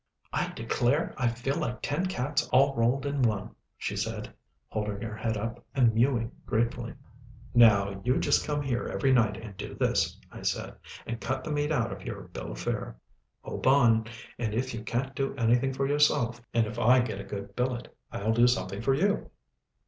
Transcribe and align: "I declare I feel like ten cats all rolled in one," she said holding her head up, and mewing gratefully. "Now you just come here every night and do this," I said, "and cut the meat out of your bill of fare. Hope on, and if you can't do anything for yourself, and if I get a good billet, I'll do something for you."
"I 0.33 0.51
declare 0.55 1.13
I 1.15 1.27
feel 1.27 1.57
like 1.57 1.83
ten 1.83 2.07
cats 2.07 2.47
all 2.49 2.73
rolled 2.73 3.05
in 3.05 3.21
one," 3.21 3.51
she 3.77 3.95
said 3.95 4.33
holding 4.67 4.99
her 5.03 5.15
head 5.15 5.37
up, 5.37 5.63
and 5.75 5.93
mewing 5.93 6.31
gratefully. 6.43 6.95
"Now 7.53 8.01
you 8.03 8.17
just 8.17 8.43
come 8.43 8.63
here 8.63 8.87
every 8.87 9.13
night 9.13 9.37
and 9.37 9.55
do 9.57 9.75
this," 9.75 10.17
I 10.31 10.41
said, 10.41 10.73
"and 11.05 11.21
cut 11.21 11.43
the 11.43 11.51
meat 11.51 11.71
out 11.71 11.91
of 11.91 12.03
your 12.03 12.21
bill 12.29 12.53
of 12.53 12.59
fare. 12.59 12.97
Hope 13.43 13.67
on, 13.67 14.07
and 14.39 14.55
if 14.55 14.73
you 14.73 14.81
can't 14.83 15.13
do 15.13 15.35
anything 15.35 15.71
for 15.71 15.85
yourself, 15.87 16.41
and 16.51 16.65
if 16.65 16.79
I 16.79 17.01
get 17.01 17.21
a 17.21 17.23
good 17.23 17.55
billet, 17.55 17.95
I'll 18.11 18.33
do 18.33 18.47
something 18.47 18.81
for 18.81 18.95
you." 18.95 19.29